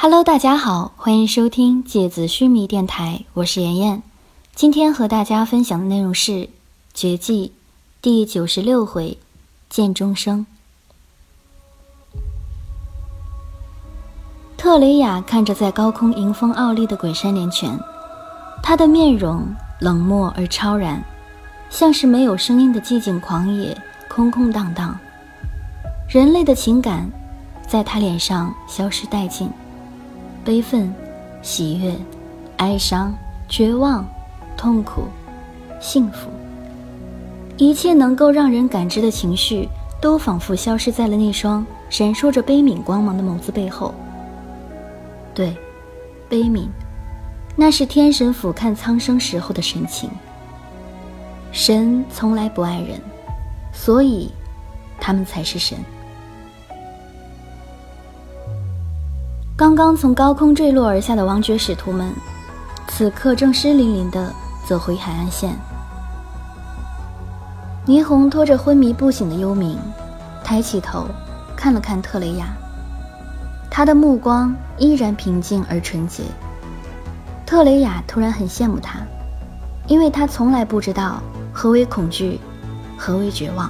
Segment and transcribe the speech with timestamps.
[0.00, 4.00] Hello，大家好，欢迎收听芥子须弥电台，我是妍妍。
[4.54, 6.32] 今天和大家分享的内容是
[6.94, 7.48] 《绝技》
[8.00, 9.18] 第九十六回
[9.68, 10.46] “剑中生”。
[14.56, 17.76] 特雷雅看着在高空迎风傲立的鬼山连拳，
[18.62, 21.02] 他的面容冷漠而超然，
[21.70, 23.76] 像是没有声音的寂静狂野，
[24.08, 24.96] 空空荡荡。
[26.08, 27.10] 人类的情感，
[27.66, 29.50] 在他脸上消失殆尽。
[30.48, 30.90] 悲愤、
[31.42, 31.94] 喜悦、
[32.56, 33.14] 哀伤、
[33.50, 34.02] 绝望、
[34.56, 35.02] 痛苦、
[35.78, 36.30] 幸福，
[37.58, 39.68] 一切能够让人感知的情绪，
[40.00, 43.92] 都仿佛消失在了那双闪烁着悲悯光芒的眸子背后。
[45.34, 45.54] 对，
[46.30, 46.68] 悲悯，
[47.54, 50.08] 那是天神俯瞰苍生时候的神情。
[51.52, 52.98] 神从来不爱人，
[53.70, 54.30] 所以，
[54.98, 55.76] 他们才是神。
[59.58, 62.12] 刚刚从高空坠落而下的王爵使徒们，
[62.86, 64.32] 此刻正湿淋淋的
[64.64, 65.58] 走回海岸线。
[67.84, 69.76] 霓虹拖着昏迷不醒的幽冥，
[70.44, 71.08] 抬起头
[71.56, 72.46] 看了看特雷雅，
[73.68, 76.22] 他的目光依然平静而纯洁。
[77.44, 79.00] 特雷雅突然很羡慕他，
[79.88, 81.20] 因为他从来不知道
[81.52, 82.38] 何为恐惧，
[82.96, 83.68] 何为绝望。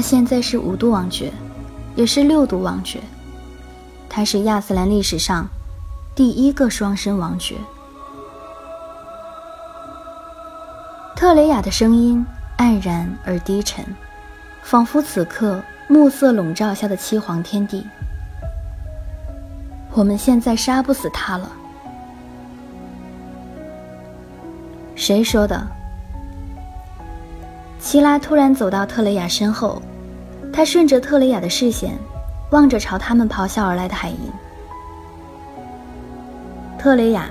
[0.00, 1.30] 他现在是五度王爵，
[1.94, 3.02] 也是六度王爵。
[4.08, 5.46] 他是亚斯兰历史上
[6.14, 7.54] 第一个双生王爵。
[11.14, 12.24] 特雷雅的声音
[12.56, 13.84] 黯然而低沉，
[14.62, 17.86] 仿佛此刻暮色笼罩下的七皇天地。
[19.92, 21.52] 我们现在杀不死他了。
[24.96, 25.62] 谁说的？
[27.78, 29.80] 齐拉突然走到特雷雅身后，
[30.60, 31.98] 他顺着特雷雅的视线，
[32.50, 34.18] 望着朝他们咆哮而来的海银。
[36.78, 37.30] 特雷雅，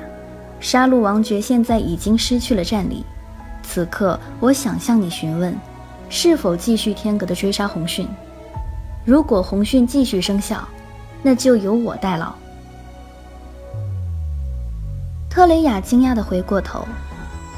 [0.60, 3.06] 杀戮王爵现在已经失去了战力，
[3.62, 5.56] 此刻我想向你询问，
[6.10, 8.08] 是否继续天阁的追杀红讯？
[9.06, 10.68] 如果红讯继续生效，
[11.22, 12.34] 那就由我代劳。
[15.30, 16.84] 特雷雅惊讶地回过头，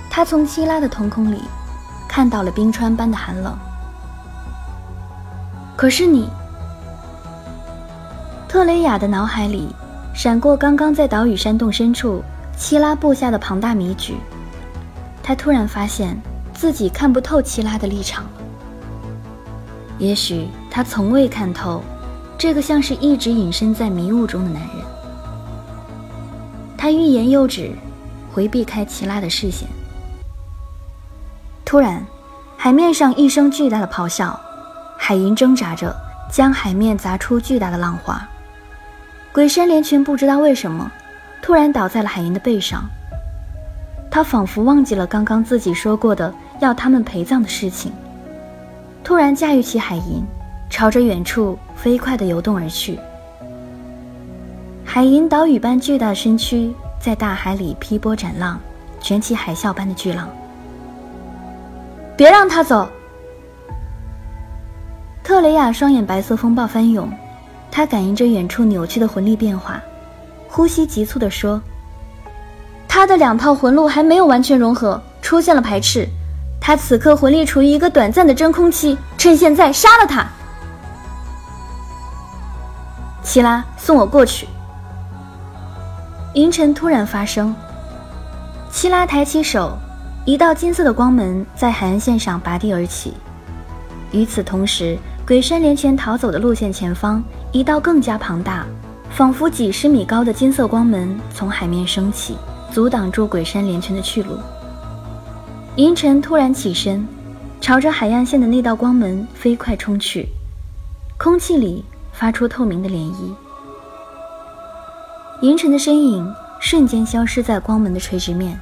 [0.10, 1.42] 他从希拉的瞳孔里。
[2.10, 3.58] 看到了冰川般的寒冷。
[5.82, 6.30] 可是你，
[8.48, 9.68] 特雷雅的脑海里
[10.14, 12.22] 闪过刚刚在岛屿山洞深处
[12.56, 14.14] 希拉布下的庞大迷局。
[15.24, 16.16] 他突然发现
[16.54, 18.30] 自己看不透希拉的立场了。
[19.98, 21.82] 也许他从未看透
[22.38, 24.86] 这个像是一直隐身在迷雾中的男人。
[26.78, 27.72] 他欲言又止，
[28.32, 29.68] 回避开希拉的视线。
[31.66, 32.06] 突然，
[32.56, 34.40] 海面上一声巨大的咆哮，
[35.04, 35.92] 海银挣扎着
[36.30, 38.22] 将海面砸出巨大的浪花。
[39.34, 40.92] 鬼山连群不知道为什么，
[41.42, 42.88] 突然倒在了海银的背上。
[44.12, 47.92] 他仿佛忘记了刚刚自己说过的要他们陪葬的事情，
[49.04, 50.24] 突然驾驭起海银，
[50.70, 53.00] 朝着远处飞快地游动而去。
[54.86, 58.60] 海银岛屿般巨大的身躯在大海里劈波斩浪，
[59.00, 60.30] 卷起海啸般的巨浪。
[62.16, 62.88] 别让他走！
[65.24, 67.10] 特雷雅双眼白色风暴翻涌，
[67.70, 69.80] 他感应着远处扭曲的魂力变化，
[70.48, 71.62] 呼吸急促地说
[72.88, 76.08] ：“他的两套魂路还没有完全融合，出现了排斥。
[76.60, 80.26] 他此刻魂力处于一个短暂的真空期，趁现在杀了他。”
[83.24, 84.48] 齐拉，送我过去。
[86.34, 87.56] 银尘突然发声，
[88.72, 89.78] 齐拉抬起手。
[90.24, 93.16] 一道金色的光门在海岸线上拔地而起，
[94.12, 94.96] 与此同时，
[95.26, 98.66] 鬼山连拳逃走的路线前方，一道更加庞大、
[99.12, 102.36] 仿佛几十米高的金色光门从海面升起，
[102.72, 104.38] 阻挡住鬼山连拳的去路。
[105.76, 107.08] 银尘突然起身，
[107.62, 110.28] 朝着海岸线的那道光门飞快冲去，
[111.18, 113.34] 空气里发出透明的涟漪。
[115.42, 118.60] 银尘的身影瞬间消失在光门的垂直面。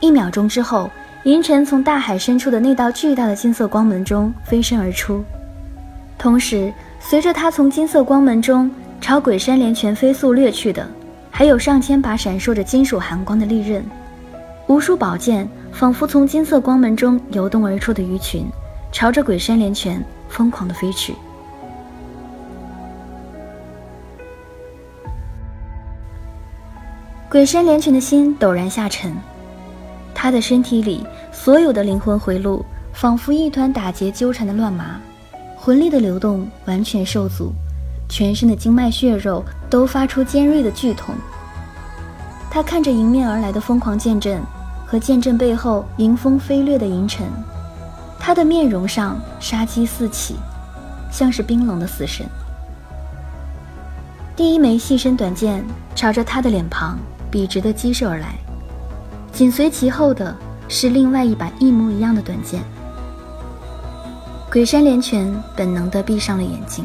[0.00, 0.90] 一秒钟之后，
[1.24, 5.24] 银尘从大海深处的那道巨大的金色光门中飞身而出，
[6.18, 8.70] 同时，随着他从金色光门中
[9.00, 10.86] 朝鬼山连拳飞速掠去的，
[11.30, 13.84] 还有上千把闪烁着金属寒光的利刃，
[14.66, 18.46] 无数宝剑仿佛从金色光门中游动而出的鱼群，
[18.90, 21.14] 朝着鬼山连拳疯狂地飞去。
[27.28, 29.14] 鬼山连拳的心陡然下沉。
[30.14, 32.64] 他的身体里所有的灵魂回路，
[32.94, 34.98] 仿佛一团打结纠缠的乱麻，
[35.66, 37.52] 魂力的流动完全受阻，
[38.08, 41.12] 全身的经脉血肉都发出尖锐的剧痛。
[42.48, 44.40] 他看着迎面而来的疯狂剑阵
[44.86, 47.26] 和剑阵背后迎风飞掠的银尘，
[48.16, 50.36] 他的面容上杀机四起，
[51.10, 52.24] 像是冰冷的死神。
[54.36, 55.64] 第一枚细身短剑
[55.96, 56.96] 朝着他的脸庞
[57.28, 58.36] 笔直的击射而来，
[59.32, 60.32] 紧随其后的
[60.68, 62.62] 是另外一把一模一样的短剑。
[64.56, 66.82] 鬼山连泉本能地闭上了眼睛，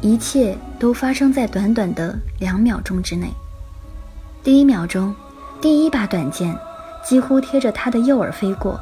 [0.00, 3.26] 一切都发生在短短的两秒钟之内。
[4.44, 5.12] 第一秒钟，
[5.60, 6.56] 第一把短剑
[7.04, 8.78] 几乎贴着他的右耳飞过，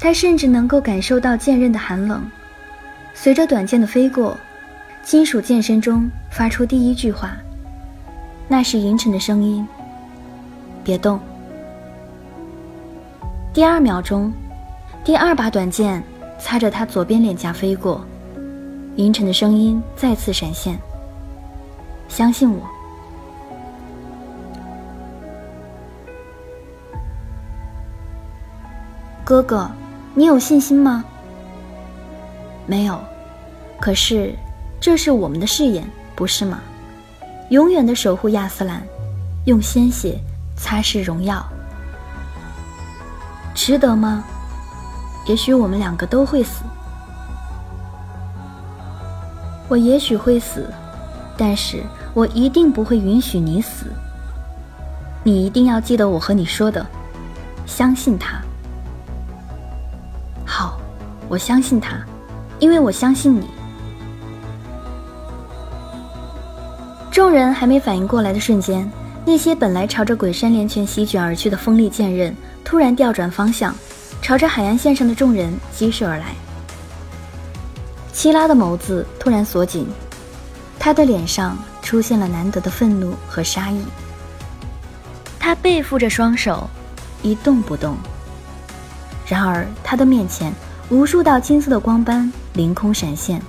[0.00, 2.20] 他甚至能够感受到剑刃的寒冷。
[3.14, 4.36] 随着短剑的飞过。
[5.04, 7.36] 金属剑身中发出第一句话，
[8.48, 9.64] 那是银尘的声音
[10.82, 11.20] ：“别动。”
[13.54, 14.32] 第二秒钟，
[15.04, 16.02] 第二把短剑
[16.38, 18.04] 擦着他左边脸颊飞过，
[18.96, 20.78] 银尘的声音再次闪现
[22.08, 22.62] ：“相信我，
[29.24, 29.70] 哥哥，
[30.14, 31.04] 你有信心吗
[32.66, 33.00] ？”“没有，
[33.80, 34.34] 可是。”
[34.82, 36.58] 这是我们的誓言，不是吗？
[37.50, 38.82] 永远的守护亚斯兰，
[39.46, 40.18] 用鲜血
[40.56, 41.40] 擦拭荣耀，
[43.54, 44.24] 值得吗？
[45.26, 46.64] 也许我们两个都会死，
[49.68, 50.68] 我也许会死，
[51.36, 51.82] 但是
[52.12, 53.86] 我一定不会允许你死。
[55.24, 56.84] 你一定要记得我和你说的，
[57.66, 58.42] 相信他。
[60.44, 60.78] 好，
[61.28, 61.96] 我相信他，
[62.58, 63.46] 因为我相信你。
[67.12, 68.90] 众人还没反应过来的瞬间，
[69.24, 73.72] 那些本来朝着鬼山连拳席卷而去的锋利剑刃突然调转方向，
[74.22, 76.28] 朝着海岸线上的众人击射而来。
[78.12, 79.86] 七拉的眸子突然锁紧，
[80.78, 83.84] 他的脸上出现了难得的愤怒和杀意。
[85.38, 86.70] 他背负着双手，
[87.20, 87.96] 一动不动。
[89.26, 90.52] 然而他的面前，
[90.88, 93.42] 无数道金色的光斑凌空闪现，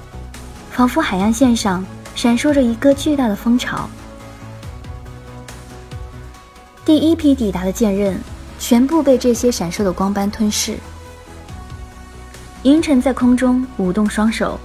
[0.72, 1.86] 仿佛海岸线上。
[2.16, 3.90] 闪烁着一个巨大的蜂巢。
[6.86, 8.16] 第一批抵达的剑刃
[8.64, 10.78] 全部被这些闪烁的光斑吞噬。
[12.62, 14.58] 银尘在空中舞动双手，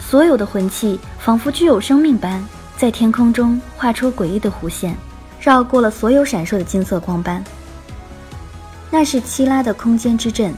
[0.00, 2.44] 所有的魂器仿佛具有生命般，
[2.76, 4.96] 在天空中画出诡异的弧线，
[5.40, 7.42] 绕过了所有闪烁的金色光斑。
[8.90, 10.52] 那是七拉的空间之阵，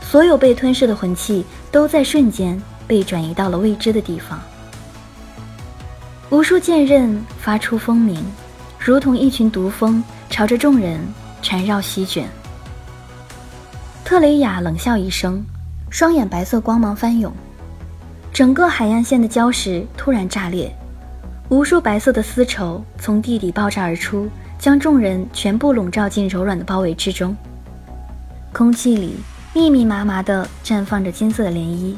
[0.00, 4.40] 所有被吞噬的魂器都在瞬间被转移到了未知的地方。
[6.30, 8.24] 无数剑刃发出风鸣，
[8.78, 10.98] 如同一群毒蜂朝着众人
[11.46, 12.28] 缠绕席卷。
[14.04, 15.40] 特雷雅冷笑一声，
[15.90, 17.32] 双眼白色光芒翻涌，
[18.32, 20.74] 整个海岸线的礁石突然炸裂，
[21.48, 24.28] 无数白色的丝绸从地底爆炸而出，
[24.58, 27.32] 将众人全部笼罩进柔软的包围之中。
[28.52, 29.14] 空气里
[29.54, 31.94] 密密麻麻地绽放着金色的涟漪，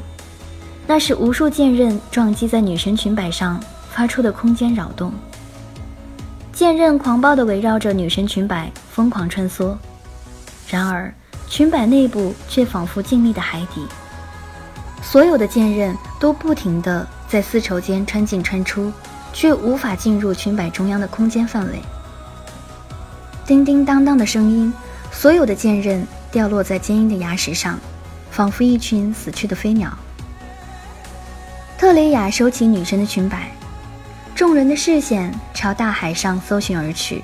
[0.85, 3.59] 那是无数剑刃撞击在女神裙摆上。
[3.89, 5.11] 发出的空间扰动，
[6.59, 9.77] 剑刃狂暴地围绕着女神裙摆疯狂穿梭，
[10.67, 11.09] 然而
[11.47, 13.87] 裙摆内部却仿佛静谧的海底，
[15.01, 18.91] 所有的剑刃都不停地在丝绸间穿进穿出，
[19.31, 21.81] 却无法进入裙摆中央的空间范围。
[23.45, 24.73] 叮叮当当的声音，
[25.13, 27.79] 所有的剑刃掉落在坚硬的牙石上，
[28.31, 29.97] 仿佛一群死去的飞鸟。
[31.77, 33.49] 特蕾雅收起女神的裙摆。
[34.39, 37.21] 众人的视线朝大海上搜寻而去，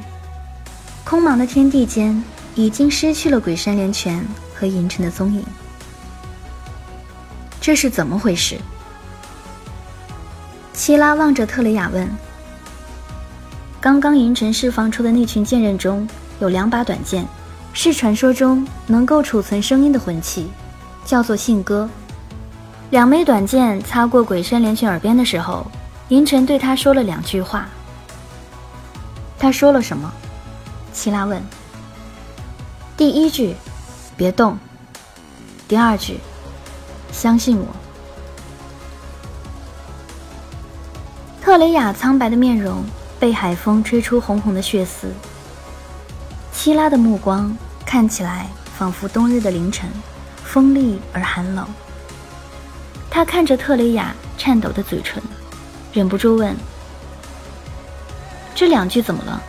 [1.05, 2.22] 空茫的天地间
[2.55, 4.22] 已经失去了鬼山连泉
[4.53, 5.41] 和银尘的踪影。
[7.62, 8.57] 这是怎么回事？
[10.74, 12.05] 希拉望着特雷雅问
[13.79, 16.05] ：“刚刚银尘释放出的那群剑刃中
[16.39, 17.25] 有两把短剑，
[17.72, 20.48] 是传说中能够储存声音的魂器，
[21.05, 21.89] 叫做信鸽。
[22.89, 25.65] 两枚短剑擦过鬼山连泉耳边的时候。”
[26.09, 27.67] 银尘对他说了两句话。
[29.39, 30.12] 他说了什么？
[30.93, 31.41] 齐拉问。
[32.95, 33.55] 第一句，
[34.15, 34.57] 别动。
[35.67, 36.19] 第二句，
[37.12, 37.67] 相信我。
[41.41, 42.83] 特雷雅苍白的面容
[43.19, 45.12] 被海风吹出红红的血丝。
[46.53, 48.47] 七拉的目光看起来
[48.77, 49.89] 仿佛冬日的凌晨，
[50.43, 51.67] 锋利而寒冷。
[53.09, 55.21] 他看着特雷雅颤抖的嘴唇。
[55.96, 56.54] 忍不住问
[58.54, 59.42] 这两句怎么了？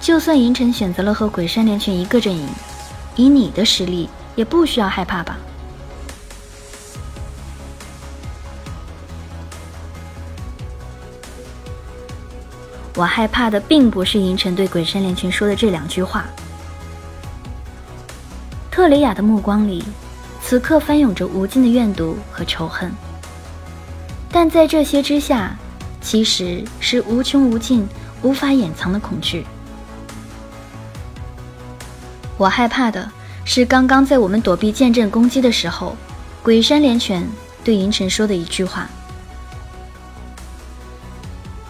[0.00, 2.48] 就算银尘选择了和鬼山莲泉一个阵营
[3.14, 5.38] 以你的实力也不需要害怕吧？
[12.96, 16.24] 我害怕的并不是银尘对鬼山莲泉说的这两句话。
[18.68, 19.84] 特雷雅的目光里
[20.42, 22.92] 此刻翻涌着无尽的怨毒和仇恨。
[24.32, 25.54] 但在这些之下，
[26.00, 27.86] 其实是无穷无尽、
[28.22, 29.44] 无法掩藏的恐惧。
[32.38, 33.08] 我害怕的
[33.44, 35.94] 是，刚刚在我们躲避剑阵攻击的时候，
[36.42, 37.24] 鬼山连拳
[37.62, 38.88] 对银尘说的一句话。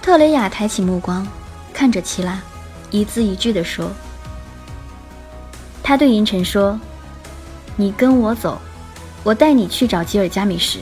[0.00, 1.26] 特雷雅抬起目光，
[1.74, 2.40] 看着齐拉，
[2.90, 3.90] 一字一句地说
[5.82, 6.78] ：“他对银尘说，
[7.74, 8.60] 你跟我走，
[9.24, 10.78] 我带你去找吉尔加米什。”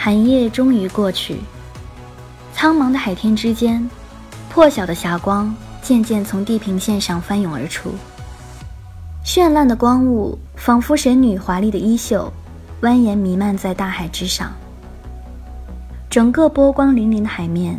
[0.00, 1.38] 寒夜终于过去，
[2.54, 3.90] 苍茫的海天之间，
[4.48, 5.52] 破晓的霞光
[5.82, 7.92] 渐渐从地平线上翻涌而出，
[9.24, 12.32] 绚烂的光雾仿佛神女华丽的衣袖。
[12.80, 14.52] 蜿蜒弥漫在大海之上，
[16.08, 17.76] 整个波光粼粼的海面，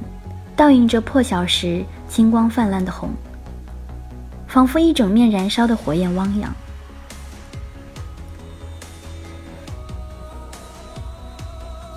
[0.57, 3.09] 倒映着破晓时金光泛滥的红，
[4.45, 6.53] 仿佛一整面燃烧的火焰汪洋。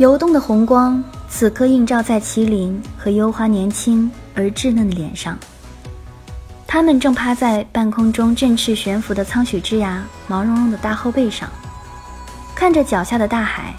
[0.02, 5.38] 游动的红光此刻映照在麒麟和幽花年轻而稚嫩的脸上，
[6.66, 11.48] 他们正趴在半空中振翅悬浮的苍许之牙毛茸茸的大后背上。
[12.52, 13.72] 看着脚下的大海，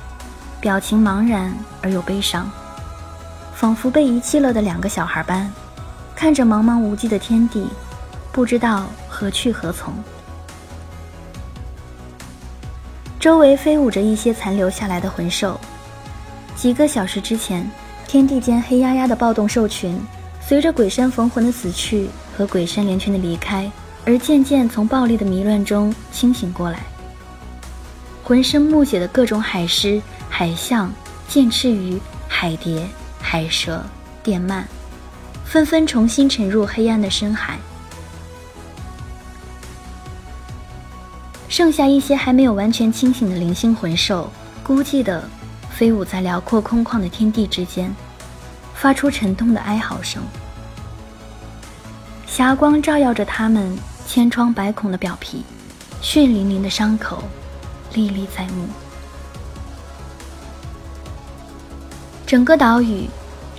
[0.62, 2.50] 表情茫然而又悲伤，
[3.54, 5.52] 仿佛被遗弃了的两个小孩般，
[6.16, 7.68] 看着茫茫无际的天地，
[8.32, 9.94] 不知道何去何从。
[13.20, 15.60] 周围飞舞着一些残留下来的魂兽。
[16.64, 17.70] 几个小时之前，
[18.08, 20.00] 天地间黑压压的暴动兽群，
[20.40, 23.70] 随着鬼山逢魂的死去和鬼山连群的离开，
[24.06, 26.80] 而渐渐从暴力的迷乱中清醒过来。
[28.24, 30.90] 浑身木血的各种海狮、海象、
[31.28, 32.88] 剑翅鱼、海蝶、
[33.20, 33.84] 海蛇、
[34.24, 34.64] 电鳗，
[35.44, 37.58] 纷纷重新沉入黑暗的深海。
[41.50, 44.32] 剩下一些还没有完全清醒的零星魂兽，
[44.64, 45.30] 孤寂的
[45.76, 47.94] 飞舞在辽阔空旷的天地之间，
[48.76, 50.22] 发出沉痛的哀嚎声。
[52.28, 53.78] 霞光照耀着它们
[54.08, 55.44] 千疮百孔的表皮，
[56.02, 57.24] 血淋淋的伤口。
[57.94, 58.66] 历历在目，
[62.26, 63.08] 整个岛屿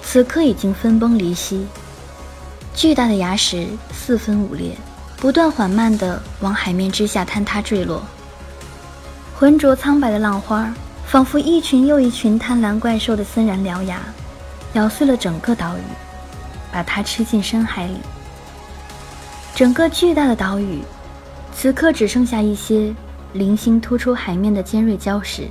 [0.02, 1.68] 此刻已经分崩离析，
[2.74, 4.76] 巨大的崖石四分五裂，
[5.18, 8.02] 不断缓慢地往海面之下坍塌坠落。
[9.36, 10.74] 浑浊苍白的浪花，
[11.06, 14.00] 仿佛一群又一群贪婪怪兽的森然獠牙，
[14.72, 15.82] 咬碎了整个岛屿，
[16.72, 17.96] 把它吃进深海里。
[19.54, 20.82] 整个巨大的岛屿，
[21.54, 22.94] 此刻只剩下一些。
[23.34, 25.48] 零星突出海面的尖锐礁石，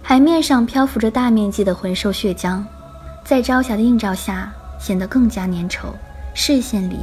[0.00, 2.62] 海面上漂浮着大面积的魂兽血浆，
[3.24, 5.86] 在朝霞的映照下显得更加粘稠，
[6.34, 6.98] 视线里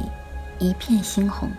[0.58, 1.50] 一片猩红。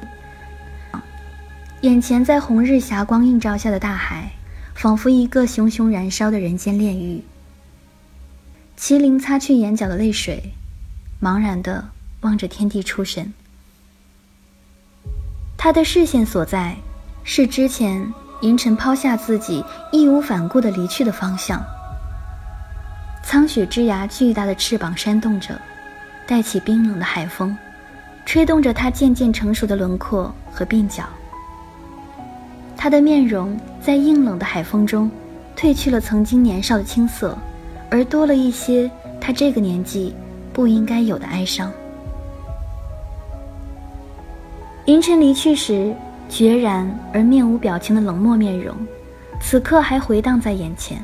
[1.82, 4.32] 眼前在红日霞光映照下的大海，
[4.76, 7.24] 仿佛一个熊熊燃烧的人间炼狱。
[8.78, 10.54] 麒麟擦去眼角的泪水，
[11.20, 13.34] 茫然地望着天地出神。
[15.58, 16.76] 他的视线所在，
[17.24, 21.64] 是之前银尘抛下自己，义无反顾地离去的方向。
[23.24, 25.60] 苍雪之牙巨大的翅膀扇动着，
[26.28, 27.58] 带起冰冷的海风，
[28.24, 31.06] 吹动着他渐渐成熟的轮廓和鬓角。
[32.82, 35.08] 他的面容在硬冷的海风中，
[35.56, 37.38] 褪去了曾经年少的青涩，
[37.92, 40.16] 而多了一些他这个年纪
[40.52, 41.72] 不应该有的哀伤。
[44.86, 45.94] 凌晨离去时，
[46.28, 48.76] 决然而面无表情的冷漠面容，
[49.40, 50.98] 此刻还回荡在眼前。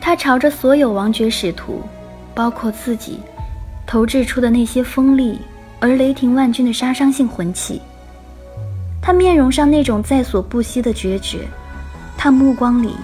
[0.00, 1.82] 他朝着所有王爵使徒，
[2.34, 3.20] 包括自己，
[3.86, 5.38] 投掷出的那些锋利
[5.78, 7.82] 而雷霆万钧的杀伤性魂器。
[9.10, 11.48] 他面容上那种在所不惜的决绝，
[12.16, 12.94] 他目光里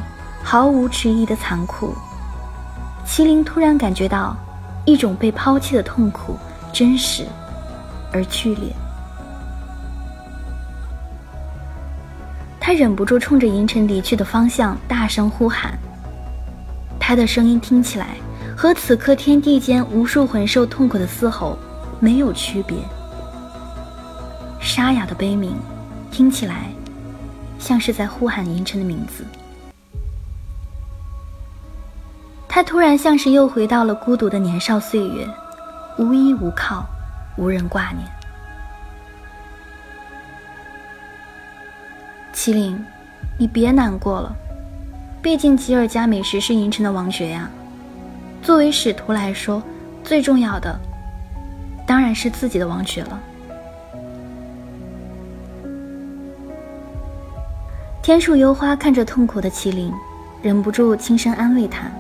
[0.41, 1.93] 毫无迟疑的残酷。
[3.05, 4.37] 麒麟突然感觉到
[4.85, 6.37] 一种被抛弃的痛苦，
[6.73, 7.27] 真实
[8.13, 8.73] 而剧烈。
[12.61, 15.77] 他忍不住冲着银尘离去的方向大声呼喊。
[17.01, 18.11] 他的声音听起来
[18.57, 21.59] 和此刻天地间无数魂兽痛苦的嘶吼
[21.99, 22.77] 没有区别，
[24.61, 25.53] 沙哑的悲鸣，
[26.11, 26.71] 听起来
[27.59, 29.25] 像是在呼喊银尘的名字。
[32.49, 35.29] 他突然像是又回到了孤独的年少岁月，
[35.99, 36.87] 无依无靠，
[37.37, 38.07] 无人挂念。
[42.35, 42.83] 麒麟，
[43.39, 44.35] 你别难过了。
[45.21, 47.51] 毕竟吉尔加美什是银尘的王爵呀。
[48.43, 49.63] 作为使徒来说，
[50.05, 50.79] 最重要的
[51.87, 53.21] 当然是自己的王爵了。
[58.07, 59.93] 天树幽花看着痛苦的麒麟，
[60.41, 61.91] 忍不住轻声安慰他：“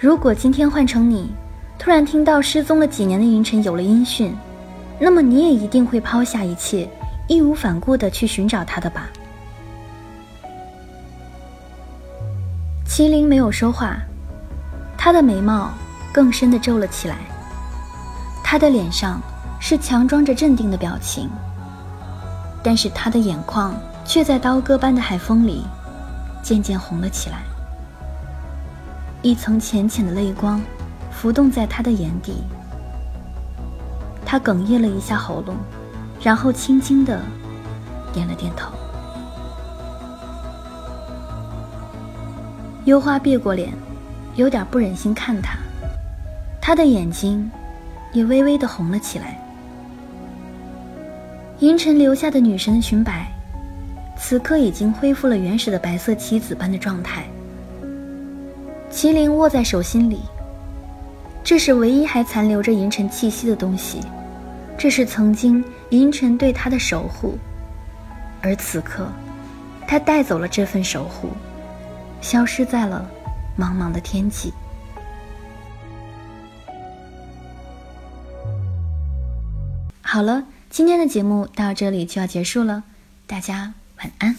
[0.00, 1.30] 如果今天换成你，
[1.78, 4.34] 突然听到失踪了几年的银尘有了音讯，
[4.98, 6.88] 那么你也一定会抛下一切，
[7.28, 9.10] 义无反顾地去寻找他的吧？”
[12.88, 13.98] 麒麟没有说话，
[14.96, 15.70] 他的眉毛
[16.10, 17.18] 更深地皱了起来，
[18.42, 19.20] 他的脸上
[19.60, 21.28] 是强装着镇定的表情，
[22.62, 23.74] 但是他的眼眶。
[24.02, 25.64] 却在刀割般的海风里，
[26.42, 27.42] 渐渐红了起来。
[29.22, 30.60] 一层浅浅的泪光
[31.12, 32.42] 浮动在他的眼底。
[34.26, 35.54] 他哽咽了一下喉咙，
[36.20, 37.20] 然后轻轻的
[38.12, 38.72] 点了点头。
[42.84, 43.72] 幽花别过脸，
[44.34, 45.56] 有点不忍心看他，
[46.60, 47.48] 他的眼睛
[48.12, 49.39] 也微微的红了起来。
[51.60, 53.26] 银尘留下的女神的裙摆。
[54.16, 57.24] 此刻已经恢复了原始的白色棋子般的状态。
[58.90, 60.20] 麒麟握在手心里，
[61.44, 64.00] 这是唯一还残留着银尘气息的东西，
[64.76, 67.38] 这是曾经银尘对他的守护，
[68.42, 69.06] 而此刻，
[69.86, 71.28] 他带走了这份守护，
[72.20, 73.08] 消失在了
[73.58, 74.52] 茫茫的天际。
[80.02, 82.84] 好了，今天的节目到这里就要结束了，
[83.26, 83.74] 大家。
[83.98, 84.36] 晚安。